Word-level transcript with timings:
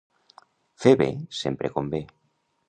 Fer 0.85 0.93
bé 1.01 1.07
sempre 1.41 1.73
convé. 1.77 2.01